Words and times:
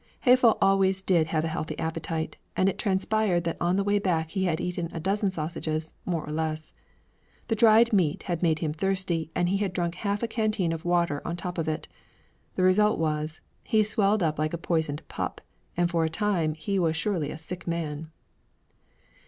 Haeffle 0.21 0.57
always 0.63 0.99
did 1.03 1.27
have 1.27 1.45
a 1.45 1.47
healthy 1.47 1.77
appetite, 1.77 2.35
and 2.57 2.67
it 2.67 2.79
transpired 2.79 3.43
that 3.43 3.55
on 3.61 3.75
the 3.75 3.83
way 3.83 3.99
back 3.99 4.31
he 4.31 4.45
had 4.45 4.59
eaten 4.59 4.89
a 4.91 4.99
dozen 4.99 5.29
sausages, 5.29 5.93
more 6.07 6.25
or 6.27 6.31
less. 6.33 6.73
The 7.49 7.55
dried 7.55 7.93
meat 7.93 8.23
had 8.23 8.41
made 8.41 8.57
him 8.65 8.73
thirsty 8.73 9.29
and 9.35 9.47
he 9.47 9.57
had 9.57 9.73
drunk 9.73 9.93
half 9.93 10.23
a 10.23 10.27
canteen 10.27 10.73
of 10.73 10.85
water 10.85 11.21
on 11.23 11.35
top 11.35 11.59
of 11.59 11.67
it. 11.67 11.87
The 12.55 12.63
result 12.63 12.97
was, 12.97 13.41
he 13.63 13.83
swelled 13.83 14.23
up 14.23 14.39
like 14.39 14.55
a 14.55 14.57
poisoned 14.57 15.07
pup, 15.07 15.39
and 15.77 15.87
for 15.87 16.03
a 16.03 16.09
time 16.09 16.55
he 16.55 16.79
was 16.79 16.95
surely 16.97 17.29
a 17.29 17.37
sick 17.37 17.67
man. 17.67 18.09